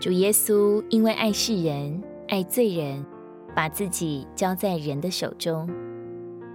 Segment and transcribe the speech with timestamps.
[0.00, 3.04] 主耶稣因为爱世人、爱罪人，
[3.54, 5.68] 把自己交在人的手中。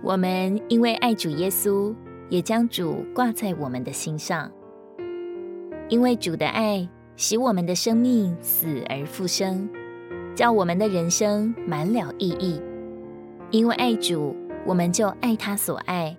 [0.02, 1.94] 我们因为爱主耶稣，
[2.28, 4.52] 也将主挂在我们的心上。
[5.89, 9.70] 因为主的爱，使我们的生命死而复生，
[10.34, 12.60] 叫我们的人生满了意义。
[13.52, 14.35] 因为爱主，
[14.66, 16.17] 我们就爱他所爱，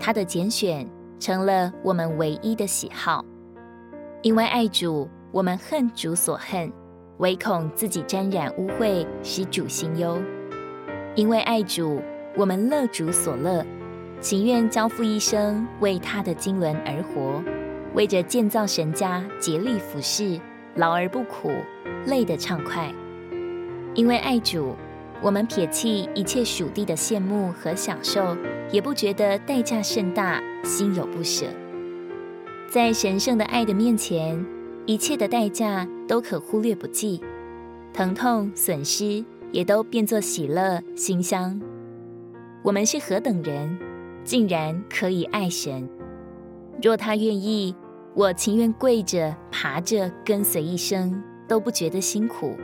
[0.00, 0.84] 他的拣选
[1.20, 3.24] 成了我们唯一的喜好。
[4.22, 6.72] 因为爱主，我们恨主所恨，
[7.18, 10.18] 唯恐自己沾染污秽，使主心忧。
[11.14, 12.00] 因为爱主，
[12.34, 13.62] 我们乐主所乐，
[14.18, 17.44] 情愿交付一生，为他的经纶而活。
[17.92, 20.40] 为着建造神家，竭力服侍，
[20.76, 21.52] 劳而不苦，
[22.06, 22.90] 累得畅快。
[23.92, 24.74] 因为爱主，
[25.20, 28.34] 我们撇弃一切属地的羡慕和享受，
[28.72, 31.44] 也不觉得代价甚大，心有不舍。
[32.70, 34.42] 在神圣的爱的面前，
[34.86, 37.20] 一切的代价都可忽略不计，
[37.92, 41.60] 疼痛、损失也都变作喜乐、馨香。
[42.62, 43.78] 我们是何等人，
[44.24, 45.88] 竟然可以爱神？
[46.82, 47.74] 若他愿意。
[48.14, 52.56] 我情愿跪着、爬着跟随一生，都不觉得辛苦。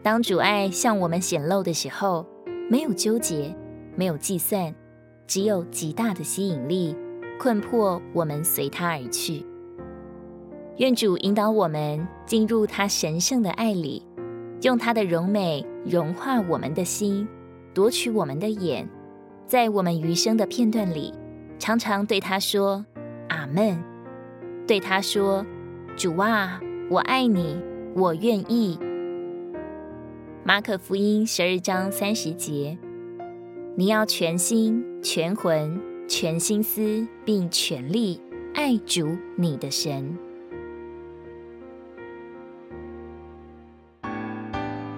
[0.00, 2.24] 当主爱向我们显露的时候，
[2.70, 3.52] 没有纠结，
[3.96, 4.72] 没有计算，
[5.26, 6.94] 只有极大的吸引力，
[7.36, 9.44] 困迫我们随他而去。
[10.78, 14.00] 愿主引导我们进入他神圣的爱里，
[14.62, 17.26] 用他的荣美融化我们的心，
[17.74, 18.88] 夺取我们的眼，
[19.44, 21.12] 在我们余生的片段里，
[21.58, 22.86] 常常对他说
[23.28, 23.82] ：“阿门。”
[24.68, 25.44] 对他说
[25.98, 27.60] ：“主啊，我爱你，
[27.96, 28.78] 我愿意。”
[30.46, 32.78] 马可福音十二章三十节，
[33.74, 38.20] 你要全心、全魂、全心思，并全力
[38.54, 40.16] 爱主你的神。